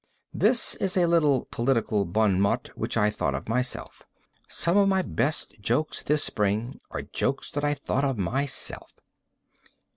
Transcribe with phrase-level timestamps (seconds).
[0.33, 4.01] (This is a little political bon mot which I thought of myself.
[4.47, 8.95] Some of my best jokes this spring are jokes that I thought of myself.)